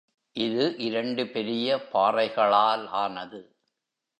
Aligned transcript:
இது 0.35 0.75
இரண்டு 0.77 1.27
பெரிய 1.27 1.77
பாறைகளாலானது. 1.93 3.41